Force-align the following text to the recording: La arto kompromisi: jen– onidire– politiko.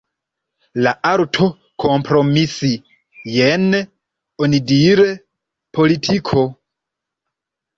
La 0.85 0.93
arto 1.09 1.49
kompromisi: 1.83 2.71
jen– 3.33 3.67
onidire– 4.47 5.07
politiko. 5.81 6.49